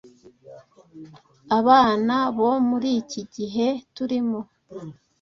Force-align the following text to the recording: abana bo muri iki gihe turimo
abana 1.59 2.15
bo 2.37 2.51
muri 2.69 2.89
iki 3.01 3.21
gihe 3.35 3.67
turimo 3.95 4.39